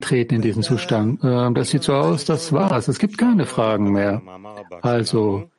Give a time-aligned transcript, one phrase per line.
[0.00, 1.20] treten in diesen Zustand.
[1.24, 2.88] Ähm, das sieht so aus, das war's.
[2.88, 4.22] Es gibt keine Fragen mehr.
[4.82, 5.50] Also,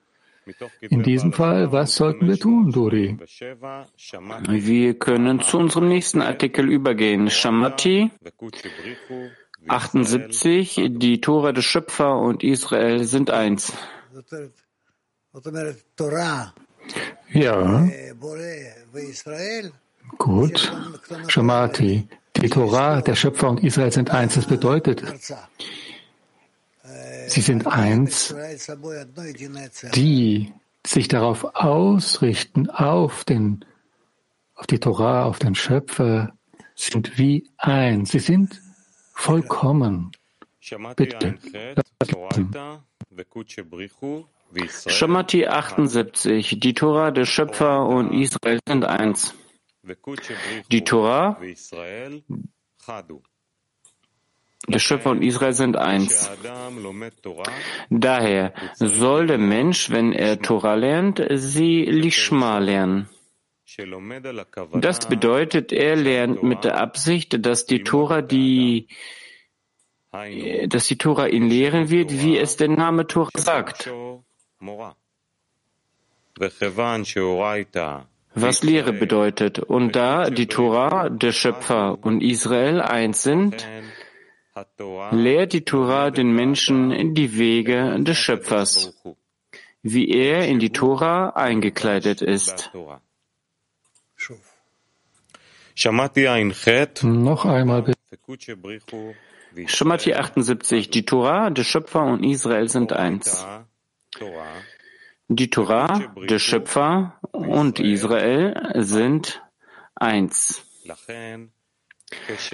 [0.82, 3.18] in diesem Fall, was sollten wir tun, Duri?
[4.50, 7.30] Wir können zu unserem nächsten Artikel übergehen.
[7.30, 8.12] Shamati
[9.68, 13.74] 78, die Tora des Schöpfer und Israel sind eins.
[17.32, 17.88] Ja.
[20.18, 20.72] Gut.
[21.28, 24.36] Shamati, die Tora, der Schöpfer und Israel sind eins.
[24.36, 25.04] Das bedeutet,
[27.28, 28.36] sie sind eins,
[29.96, 30.54] die
[30.86, 33.66] sich darauf ausrichten, auf den,
[34.56, 36.34] auf die Tora, auf den Schöpfer,
[36.76, 38.12] sind wie eins.
[38.12, 38.62] Sie sind
[39.14, 40.12] vollkommen.
[40.96, 41.36] Bitte.
[44.88, 46.60] Shamati 78.
[46.60, 49.36] Die Tora, der Schöpfer und Israel sind eins.
[50.72, 51.40] Die Tora,
[54.68, 56.30] der Schöpfer und Israel sind eins.
[57.90, 63.10] Daher soll der Mensch, wenn er Tora lernt, sie Lishma lernen.
[64.74, 68.88] Das bedeutet, er lernt mit der Absicht, dass die Tora die
[70.12, 73.92] dass die Tora ihn lehren wird, wie es der Name Tora sagt.
[78.36, 79.60] Was Lehre bedeutet.
[79.60, 83.68] Und da die Tora, der Schöpfer und Israel eins sind,
[85.12, 88.94] lehrt die Tora den Menschen die Wege des Schöpfers,
[89.82, 92.72] wie er in die Tora eingekleidet ist.
[97.04, 97.98] Noch einmal bitte.
[99.66, 100.90] Shamati 78.
[100.90, 103.46] Die Tora, der Schöpfer und Israel sind eins.
[105.32, 109.44] Die Tora, der Schöpfer und Israel sind
[109.94, 110.66] eins.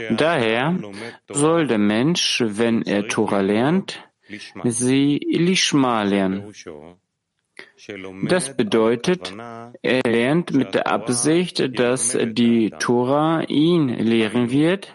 [0.09, 0.77] Daher
[1.29, 4.03] soll der Mensch, wenn er Tora lernt,
[4.65, 6.53] sie Lishma lernen.
[8.27, 9.33] Das bedeutet,
[9.81, 14.93] er lernt mit der Absicht, dass die Tora ihn lehren wird,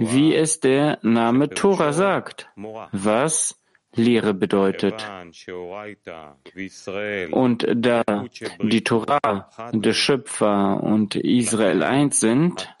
[0.00, 2.48] wie es der Name Tora sagt,
[2.90, 3.60] was
[3.94, 5.04] Lehre bedeutet.
[7.30, 8.02] Und da
[8.62, 12.74] die Tora, der Schöpfer und Israel eins sind,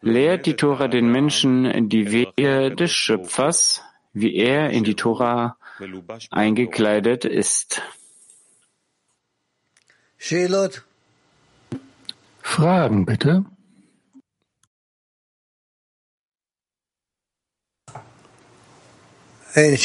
[0.00, 5.56] lehrt die Tora den Menschen die Wege des Schöpfers, wie er in die Tora
[6.30, 7.82] eingekleidet ist.
[12.42, 13.44] Fragen bitte.
[19.54, 19.76] Keine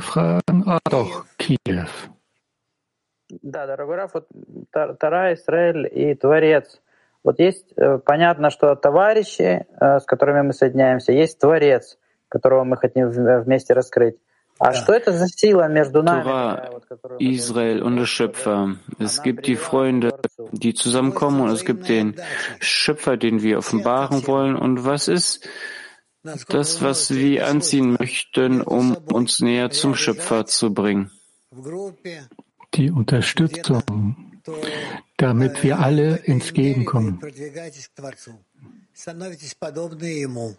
[0.00, 0.64] Fragen?
[0.66, 1.86] Ah, doch, Kiew.
[3.42, 4.26] Да, дорогой Раф, вот
[4.72, 6.80] Тара, Израиль и Творец.
[7.24, 11.98] Вот есть, понятно, что товарищи, с которыми мы соединяемся, есть Творец,
[12.28, 14.16] которого мы хотим вместе раскрыть.
[14.58, 16.24] А что это за сила между нами?
[17.20, 18.76] Israel und der Schöpfer.
[18.98, 20.18] Es gibt die Freunde,
[20.52, 22.16] die zusammenkommen und es gibt den
[22.58, 24.56] Schöpfer, den wir offenbaren wollen.
[24.56, 25.46] Und was ist
[26.48, 31.10] das, was wir anziehen möchten, um uns näher zum Schöpfer zu bringen.
[32.74, 34.40] Die Unterstützung,
[35.16, 37.20] damit wir alle ins Gehen kommen.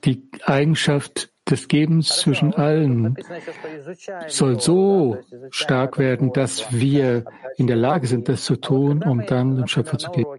[0.05, 3.15] Die Eigenschaft des Gebens zwischen allen
[4.27, 5.17] soll so
[5.49, 7.25] stark werden, dass wir
[7.57, 10.29] in der Lage sind, das zu tun, um dann den Schöpfer zu geben.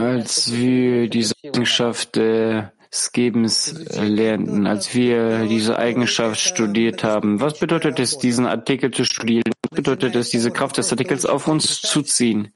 [0.00, 7.98] Als wir diese Eigenschaft des Gebens lernten, als wir diese Eigenschaft studiert haben, was bedeutet
[7.98, 9.52] es, diesen Artikel zu studieren?
[9.70, 12.52] Was bedeutet es, diese Kraft des Artikels auf uns zu ziehen?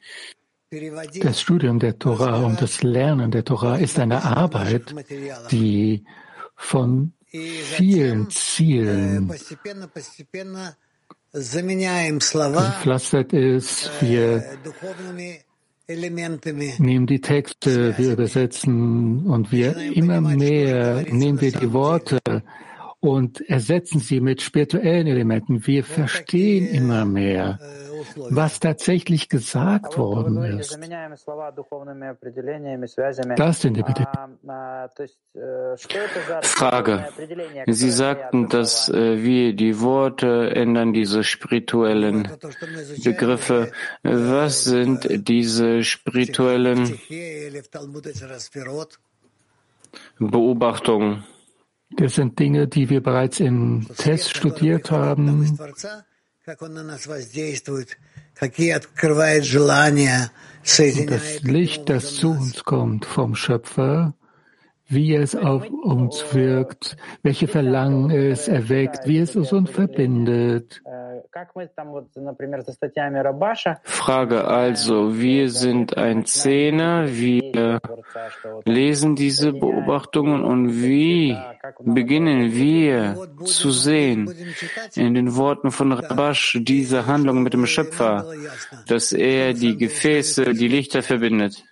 [1.20, 4.94] Das Studium der Torah und das Lernen der Torah ist eine Arbeit,
[5.50, 6.04] die
[6.54, 9.32] von vielen Zielen
[11.32, 13.90] gepflastert ist.
[14.00, 14.44] Wir
[16.78, 22.20] nehmen die Texte, wir übersetzen und wir immer mehr nehmen wir die Worte
[23.00, 25.66] und ersetzen sie mit spirituellen Elementen.
[25.66, 27.58] Wir verstehen immer mehr
[28.30, 30.78] was tatsächlich gesagt worden ist.
[33.36, 34.40] Das sind die Bedingungen.
[36.42, 37.08] Frage.
[37.66, 42.28] Sie sagten, dass äh, wir die Worte ändern, diese spirituellen
[43.04, 43.72] Begriffe.
[44.02, 46.98] Was sind diese spirituellen
[50.18, 51.24] Beobachtungen?
[51.96, 55.58] Das sind Dinge, die wir bereits im Test studiert haben.
[61.00, 64.14] Und das Licht, das zu uns kommt vom Schöpfer,
[64.88, 70.82] wie es auf uns wirkt, welche Verlangen es erweckt, wie es uns verbindet.
[73.84, 77.80] Frage also, wir sind ein Zehner, wir
[78.64, 81.36] lesen diese Beobachtungen und wie
[81.84, 84.28] beginnen wir zu sehen.
[84.96, 88.26] in den Worten von Rabash diese Handlung mit dem Schöpfer,
[88.88, 91.64] dass er die Gefäße, die Lichter verbindet.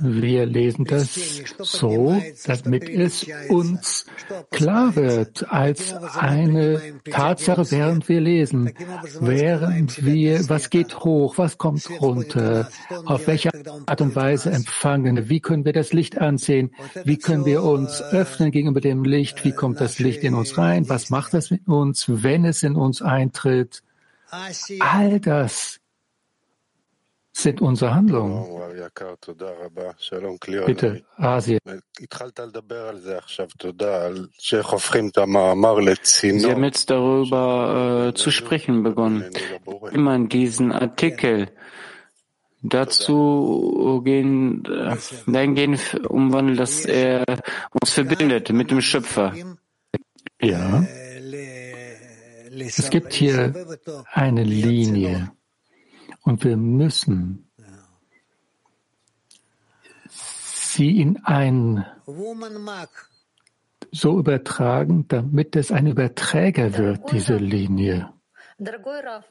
[0.00, 1.14] Wir lesen das
[1.58, 4.06] so, damit es uns
[4.50, 8.72] klar wird als eine Tatsache, während wir lesen,
[9.20, 12.68] während wir, was geht hoch, was kommt runter,
[13.04, 13.50] auf welche
[13.86, 16.72] Art und Weise empfangen, wie können wir das Licht ansehen,
[17.04, 20.88] wie können wir uns öffnen gegenüber dem Licht, wie kommt das Licht in uns rein,
[20.88, 23.82] was macht das mit uns, wenn es in uns eintritt.
[24.80, 25.80] All das
[27.36, 28.46] sind unsere Handlungen.
[30.66, 31.60] Bitte, Asien.
[36.40, 39.30] Sie haben jetzt darüber äh, zu sprechen begonnen.
[39.92, 41.50] Immer in diesen Artikel
[42.62, 44.96] dazu gehen, äh,
[45.26, 47.24] dahingehend umwandeln, dass er
[47.70, 49.34] uns verbindet mit dem Schöpfer.
[50.40, 50.86] Ja.
[52.58, 53.52] Es gibt hier
[54.12, 55.35] eine Linie.
[56.26, 57.48] Und wir müssen
[60.10, 61.86] sie in ein
[63.92, 68.12] so übertragen, damit es ein Überträger wird, diese Linie.
[68.58, 69.24] Lieber Rav,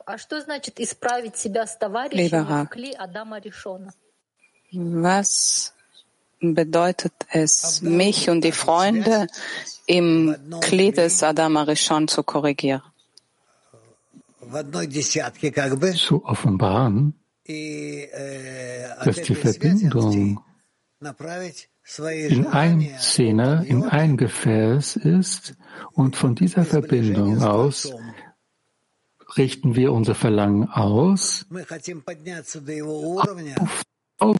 [4.72, 5.74] was
[6.40, 9.28] bedeutet es, mich und die Freunde
[9.86, 12.82] im Kli des Adama Rishon zu korrigieren?
[15.96, 17.14] Zu offenbaren,
[17.46, 20.44] dass die Verbindung
[22.12, 25.56] in ein Zehner, in ein Gefäß ist
[25.92, 27.94] und von dieser Verbindung aus
[29.38, 31.46] richten wir unser Verlangen aus
[34.18, 34.38] auf,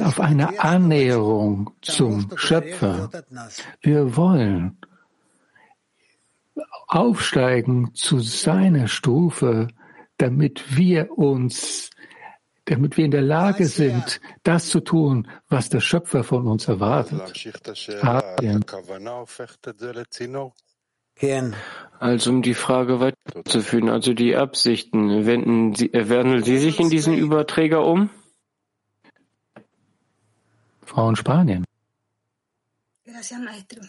[0.00, 3.10] auf eine Annäherung zum Schöpfer.
[3.82, 4.78] Wir wollen
[6.86, 9.68] aufsteigen zu seiner Stufe,
[10.18, 11.90] damit wir uns,
[12.64, 17.32] damit wir in der Lage sind, das zu tun, was der Schöpfer von uns erwartet.
[21.98, 27.16] Also um die Frage weiterzuführen, also die Absichten, wenden Sie, wandeln Sie sich in diesen
[27.16, 28.10] Überträger um?
[30.82, 31.64] Frau in Spanien.
[33.04, 33.80] Gracias, Maestro.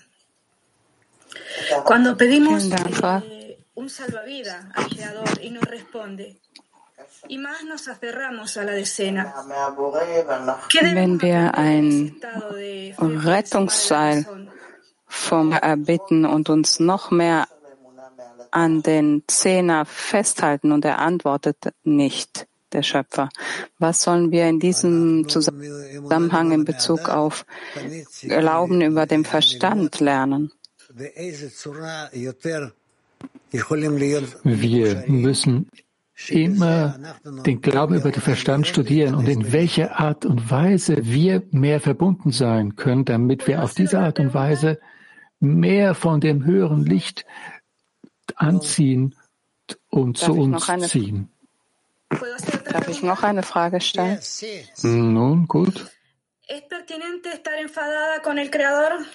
[1.85, 6.37] Cuando pedimos eh, un salvavidas al Creador y nos responde,
[7.27, 9.33] y más nos aferramos a la decena.
[10.93, 12.15] Wenn wir ein
[12.99, 14.25] Rettungsseil
[15.07, 17.47] vom erbitten und uns noch mehr
[18.51, 23.29] an den Zehner festhalten und er antwortet nicht, der Schöpfer.
[23.79, 27.45] Was sollen wir in diesem Zusammenhang in Bezug auf
[28.21, 30.51] Glauben über den Verstand lernen?
[34.43, 35.69] Wir müssen
[36.29, 36.99] immer
[37.45, 42.31] den Glauben über den Verstand studieren und in welcher Art und Weise wir mehr verbunden
[42.31, 44.79] sein können, damit wir auf diese Art und Weise
[45.39, 47.25] mehr von dem höheren Licht
[48.35, 49.13] anziehen
[49.89, 51.29] und zu uns ziehen.
[52.09, 54.17] Darf ich noch eine Frage stellen?
[54.81, 55.91] Nun, gut.
[56.49, 59.05] ¿Es pertinente estar enfadada con el Creador?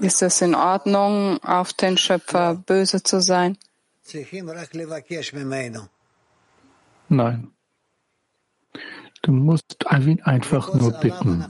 [0.00, 3.56] Ist es in Ordnung, auf den Schöpfer böse zu sein?
[7.08, 7.50] Nein.
[9.22, 11.44] Du musst ihn einfach nur bitten.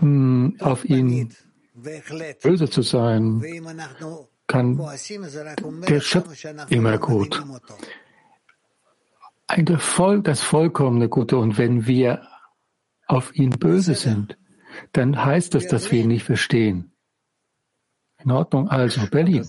[0.00, 1.34] Hm, auf ihn
[2.42, 3.42] böse zu sein,
[4.46, 4.78] kann
[5.88, 7.42] der Schöpfer immer gut
[9.47, 11.37] ein Voll, das vollkommene Gute.
[11.37, 12.27] Und wenn wir
[13.07, 14.37] auf ihn böse sind,
[14.93, 16.93] dann heißt das, dass wir ihn nicht verstehen.
[18.23, 19.45] In Ordnung, also Berlin.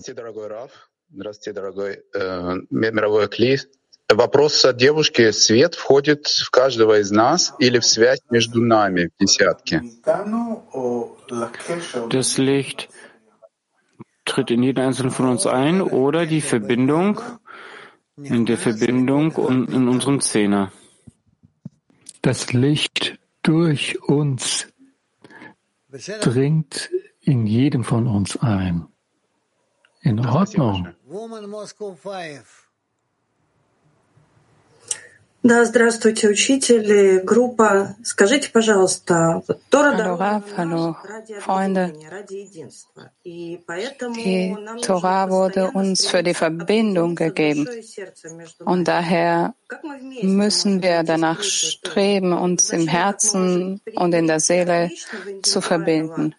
[4.09, 5.31] Вопрос от девушки.
[5.31, 9.81] Свет входит в каждого из нас или в связь между нами в десятке?
[12.09, 12.89] Das Licht
[14.25, 17.21] tritt in jeden einzelnen von uns ein oder die Verbindung
[18.22, 20.72] in der Verbindung und in unserem Zehner.
[22.22, 24.66] Das Licht durch uns
[26.20, 28.86] dringt in jedem von uns ein.
[30.02, 30.94] In Ordnung.
[31.04, 32.67] Woman Moscow 5.
[35.44, 35.62] Hallo
[40.14, 40.96] Rav, hallo
[41.38, 41.92] Freunde.
[43.14, 47.68] Die Tora wurde uns für die Verbindung gegeben.
[48.64, 49.54] Und daher
[50.22, 54.90] müssen wir danach streben, uns im Herzen und in der Seele
[55.42, 56.34] zu verbinden.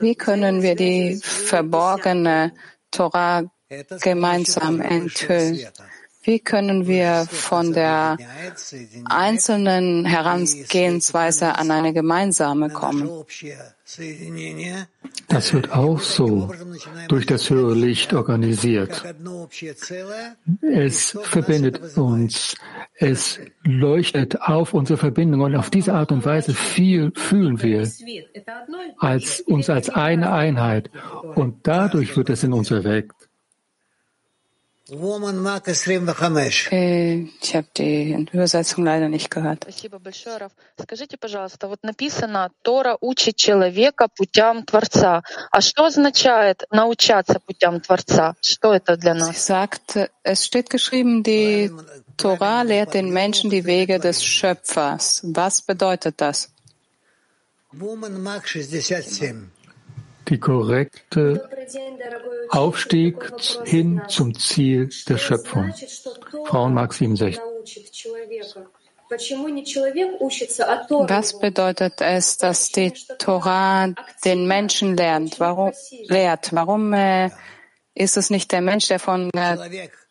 [0.00, 2.52] Wie können wir die verborgene
[2.90, 3.44] Tora
[4.00, 5.68] gemeinsam enthüllen?
[6.24, 8.16] Wie können wir von der
[9.04, 13.10] einzelnen Herangehensweise an eine gemeinsame kommen?
[15.28, 16.50] Das wird auch so
[17.08, 19.04] durch das höhere Licht organisiert.
[20.62, 22.56] Es verbindet uns,
[22.94, 27.86] es leuchtet auf unsere Verbindung und auf diese Art und Weise viel fühlen wir
[28.98, 30.90] als, uns als eine Einheit
[31.34, 33.23] und dadurch wird es in uns erweckt.
[36.71, 39.67] Äh, ich habe die Übersetzung leider nicht gehört.
[39.69, 45.21] Скажите, пожалуйста, вот написано «Тора учит человека путям Творца».
[45.51, 48.35] А что означает научаться путям Творца?
[48.41, 49.29] Что это для нас?
[49.29, 51.71] Sie sagt, es steht geschrieben, die
[52.17, 55.21] Tora lehrt den Menschen die Wege des Schöpfers.
[55.23, 56.49] Was bedeutet das?
[60.28, 61.48] die korrekte
[62.50, 63.32] Aufstieg
[63.64, 65.72] hin zum Ziel der Schöpfung.
[66.46, 67.40] Frauenmark 67.
[71.08, 73.92] Was bedeutet es, dass die Torah
[74.24, 75.38] den Menschen lernt?
[75.40, 75.72] Warum,
[76.08, 76.52] lehrt?
[76.52, 77.30] Warum äh,
[77.94, 79.68] ist es nicht der Mensch, der von der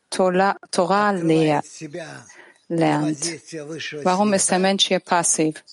[0.10, 1.66] Torah, Torah lehrt,
[2.68, 3.26] lernt?
[4.04, 5.64] Warum ist der Mensch hier passiv?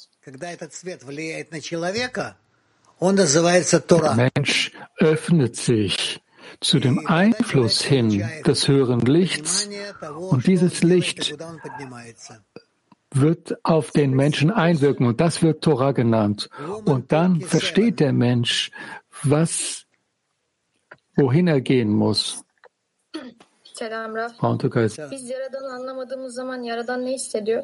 [3.01, 6.21] Der Mensch öffnet sich
[6.62, 9.69] zu dem Einfluss hin des höheren Lichts
[10.31, 11.35] und dieses Licht
[13.12, 16.50] wird auf den Menschen einwirken und das wird Torah genannt.
[16.85, 18.71] Und dann versteht der Mensch,
[19.24, 19.85] was,
[21.15, 22.43] wohin er gehen muss.
[23.74, 24.38] Selam Raf.
[24.38, 27.63] Frauentucker Biz Yaradan'ı anlamadığımız zaman Yaradan ne hissediyor?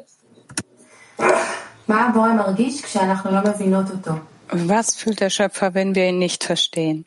[1.88, 4.12] מה הבורא מרגיש כשאנחנו לא מבינות אותו?
[4.49, 7.05] was fühlt der Schöpfer, wenn wir ihn nicht verstehen?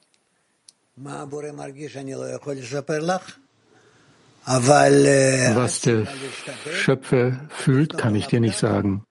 [0.97, 1.29] Was
[5.81, 6.07] der
[6.73, 9.05] Schöpfer fühlt, kann ich dir nicht sagen.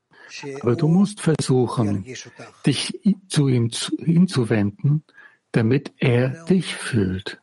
[0.61, 2.05] Aber du musst versuchen,
[2.65, 5.03] dich zu ihm hinzuwenden,
[5.51, 7.39] damit er dich fühlt.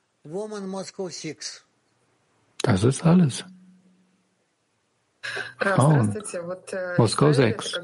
[2.63, 3.45] Das ist alles.
[5.59, 6.23] Frauen.
[6.97, 7.79] Moskau 6.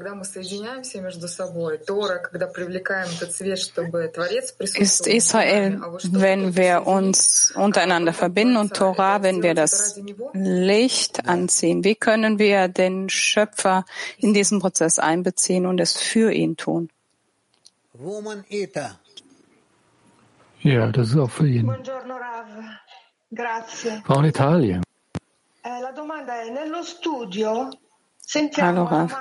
[4.75, 5.81] Ist Israel,
[6.11, 9.99] wenn wir uns untereinander verbinden und Tora, wenn wir das
[10.33, 11.83] Licht anziehen?
[11.83, 13.85] Wie können wir den Schöpfer
[14.17, 16.89] in diesen Prozess einbeziehen und es für ihn tun?
[20.61, 21.71] Ja, das ist auch für ihn.
[24.05, 24.83] Frau in Italien.
[28.57, 29.15] Hallo Rav.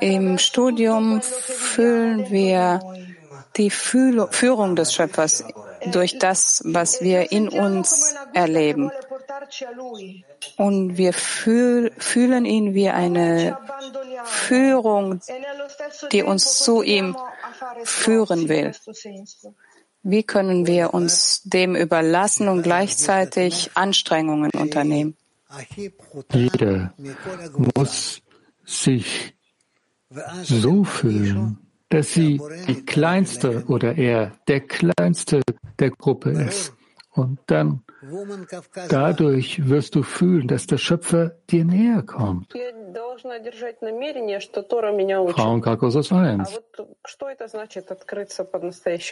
[0.00, 2.80] Im Studium fühlen wir
[3.56, 5.44] die Führung des Schöpfers
[5.86, 8.90] durch das, was wir in uns erleben.
[10.56, 13.58] Und wir fühl, fühlen ihn wie eine
[14.24, 15.20] Führung,
[16.12, 17.16] die uns zu ihm
[17.84, 18.72] führen will.
[20.06, 25.16] Wie können wir uns dem überlassen und gleichzeitig Anstrengungen unternehmen?
[26.30, 26.92] Jeder
[27.74, 28.20] muss
[28.64, 29.34] sich
[30.42, 31.58] so fühlen,
[31.88, 35.40] dass sie die kleinste oder er der kleinste
[35.78, 36.74] der Gruppe ist.
[37.10, 37.83] Und dann
[38.88, 42.52] dadurch wirst du fühlen, dass der Schöpfer dir näher kommt.
[45.34, 46.60] Frauen Kakos 1.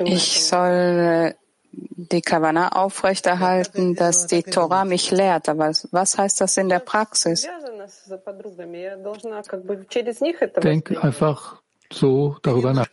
[0.05, 1.35] Ich soll
[1.73, 5.49] die Kavana aufrechterhalten, dass die Tora mich lehrt.
[5.49, 7.49] Aber was heißt das in der Praxis?
[10.63, 12.89] Denk einfach so darüber nach.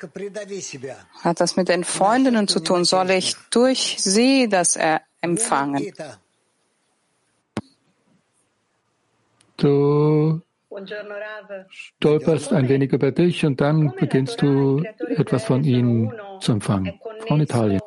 [1.23, 2.85] Hat das mit den Freundinnen zu tun?
[2.85, 4.77] Soll ich durch sie das
[5.21, 5.91] empfangen?
[9.57, 10.41] Du
[11.69, 14.83] stolperst ein wenig über dich und dann beginnst du
[15.17, 16.99] etwas von ihnen zu empfangen.
[17.27, 17.81] Von Italien.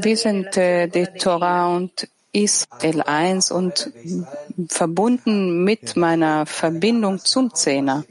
[0.00, 3.92] Wir sind äh, die Torah und Israel eins und
[4.68, 8.04] verbunden mit meiner Verbindung zum Zehner.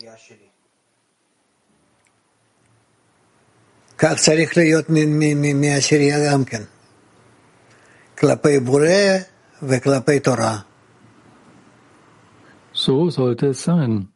[12.71, 14.09] So sollte es sein.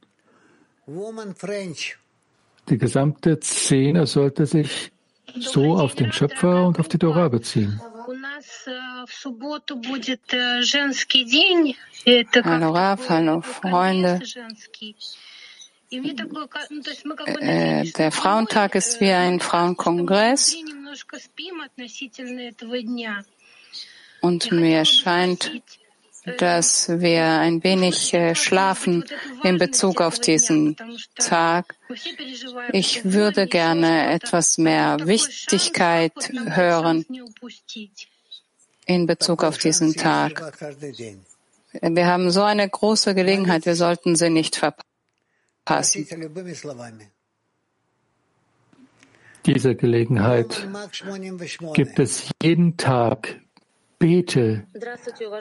[2.69, 4.91] Die gesamte Szene sollte sich
[5.39, 7.81] so auf den Schöpfer und auf die Torah beziehen.
[12.43, 14.19] Hallo Raf, hallo Freunde.
[15.91, 20.55] Äh, der Frauentag ist wie ein Frauenkongress.
[24.21, 25.61] Und mir scheint,
[26.37, 29.05] dass wir ein wenig äh, schlafen
[29.43, 30.75] in Bezug auf diesen
[31.17, 31.75] Tag.
[32.71, 37.05] Ich würde gerne etwas mehr Wichtigkeit hören
[38.85, 40.53] in Bezug auf diesen Tag.
[41.81, 46.07] Wir haben so eine große Gelegenheit, wir sollten sie nicht verpassen.
[49.45, 50.67] Diese Gelegenheit
[51.73, 53.39] gibt es jeden Tag
[53.99, 54.65] Bete,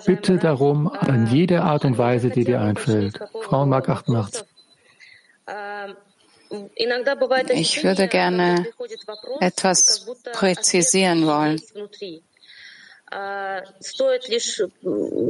[0.04, 3.18] bitte darum in jede Art und Weise, die dir einfällt.
[3.42, 4.44] Frauenmark 88.
[7.50, 8.66] Ich würde gerne
[9.40, 11.60] etwas präzisieren wollen.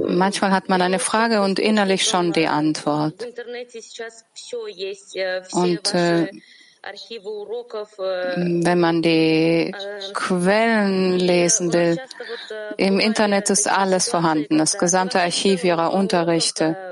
[0.08, 3.24] Manchmal hat man eine Frage und innerlich schon die Antwort.
[5.52, 6.28] Und äh,
[8.36, 9.74] wenn man die
[10.14, 11.98] Quellen lesen will,
[12.76, 16.90] im Internet ist alles vorhanden, das gesamte Archiv ihrer Unterrichte.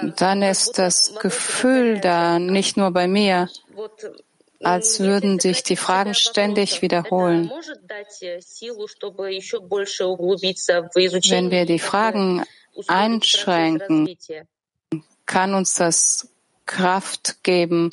[0.00, 3.48] Und dann ist das Gefühl da, nicht nur bei mir,
[4.62, 7.50] als würden sich die Fragen ständig wiederholen.
[11.30, 12.44] Wenn wir die Fragen
[12.86, 14.16] einschränken,
[15.26, 16.28] kann uns das
[16.66, 17.90] Kraft geben,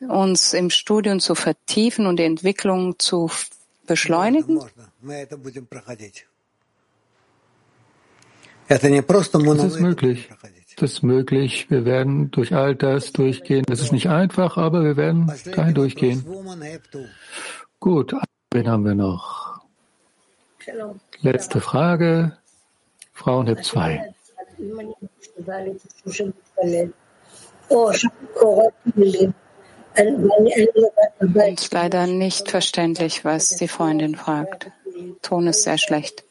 [0.00, 3.30] uns im Studium zu vertiefen und die Entwicklung zu
[3.86, 4.60] beschleunigen?
[8.68, 10.30] Das ist möglich.
[10.76, 11.70] Das ist möglich.
[11.70, 13.64] Wir werden durch all das durchgehen.
[13.66, 16.24] Das ist nicht einfach, aber wir werden dahin durchgehen.
[17.80, 18.14] Gut,
[18.52, 19.60] wen haben wir noch?
[21.20, 22.36] Letzte Frage.
[23.12, 24.14] Frauenheb 2.
[31.54, 34.70] Ist leider nicht verständlich, was die Freundin fragt.
[35.22, 36.24] Ton ist sehr schlecht.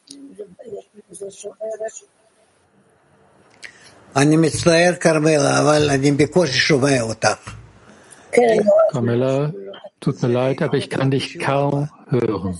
[8.90, 9.52] Carmela,
[10.00, 12.58] tut mir leid, aber ich kann dich kaum hören.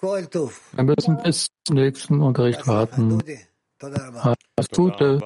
[0.00, 3.22] Wir müssen bis zum nächsten Unterricht warten.
[3.80, 5.20] Alles Gute.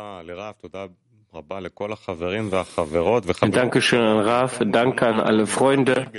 [3.50, 6.10] Dankeschön an Raf, danke an alle Freunde.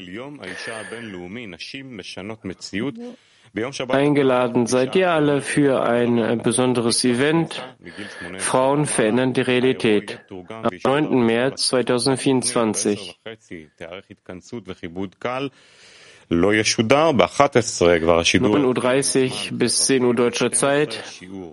[3.87, 7.67] Eingeladen seid ihr alle für ein besonderes Event.
[8.37, 10.21] Frauen verändern die Realität.
[10.29, 11.25] Am 9.
[11.25, 13.19] März 2024.
[18.45, 21.03] 9.30 Uhr bis 10 Uhr deutscher Zeit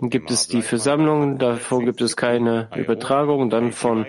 [0.02, 3.48] gibt es die Versammlung, davon gibt es keine Übertragung.
[3.48, 4.04] Dann von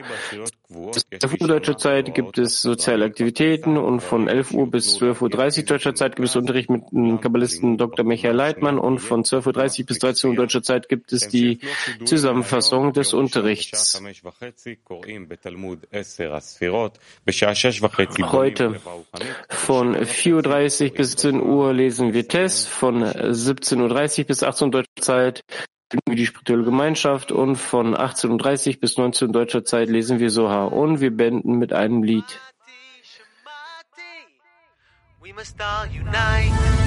[0.69, 5.65] 12 Uhr deutscher Zeit gibt es soziale Aktivitäten und von 11 Uhr bis 12.30 Uhr
[5.65, 8.03] deutscher Zeit gibt es Unterricht mit dem Kabbalisten Dr.
[8.03, 11.59] Michael Leitmann und von 12.30 Uhr bis 13 Uhr deutscher Zeit gibt es die
[12.03, 13.97] Zusammenfassung des Unterrichts.
[18.31, 18.81] Heute
[19.47, 24.71] von 4.30 Uhr bis 17 Uhr lesen wir Tess, von 17.30 Uhr bis 18 Uhr
[24.71, 25.43] deutscher Zeit
[26.05, 30.99] wir die spirituelle Gemeinschaft und von 18.30 bis 19 deutscher Zeit lesen wir Soha und
[30.99, 32.41] wir beenden mit einem Lied.
[35.21, 36.86] We must all unite.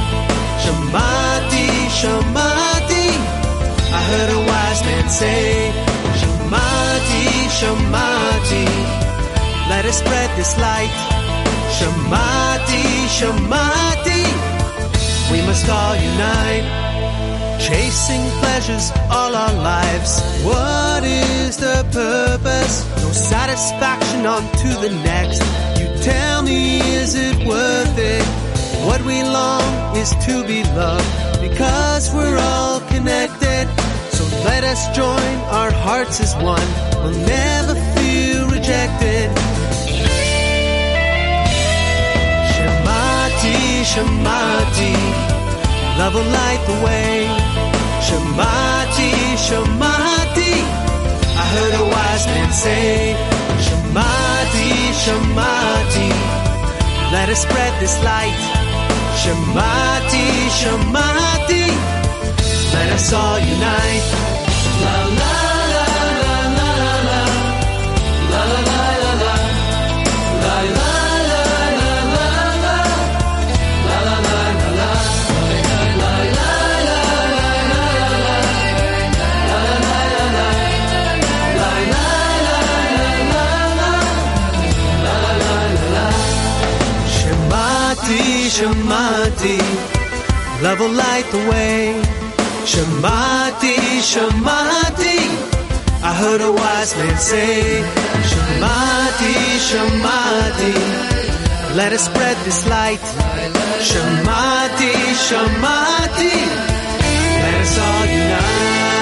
[0.63, 1.67] Shamati,
[1.99, 3.07] Shamati,
[3.97, 5.71] I heard a wise man say,
[6.19, 7.25] Shamati,
[7.57, 8.65] Shamati,
[9.69, 10.95] let us spread this light.
[11.77, 12.83] Shamati,
[13.17, 14.23] Shamati,
[15.31, 16.67] we must all unite.
[17.59, 20.21] Chasing pleasures all our lives.
[20.43, 22.85] What is the purpose?
[23.01, 25.41] No satisfaction on to the next.
[25.79, 28.40] You tell me, is it worth it?
[28.87, 33.69] What we long is to be loved because we're all connected.
[34.09, 36.69] So let us join our hearts as one.
[37.03, 39.29] We'll never feel rejected.
[42.53, 43.59] Shamati,
[43.91, 44.95] Shamati,
[45.99, 47.27] love will light the way.
[48.07, 49.11] Shamati,
[49.45, 50.53] Shamati,
[51.37, 53.15] I heard a wise man say,
[53.65, 54.71] Shamati,
[55.03, 56.09] Shamati,
[57.11, 58.60] let us spread this light.
[59.21, 60.25] Shamati,
[60.57, 61.67] Shamati,
[62.73, 65.50] let us all unite.
[88.61, 89.57] Shamati,
[90.61, 91.99] love will light the way.
[92.71, 93.75] Shamati,
[94.11, 95.19] Shamati,
[96.03, 97.81] I heard a wise man say.
[98.29, 99.33] Shamati,
[99.67, 100.75] Shamati,
[101.75, 103.01] let us spread this light.
[103.89, 104.93] Shamati,
[105.25, 106.35] Shamati,
[107.41, 109.00] let us all unite.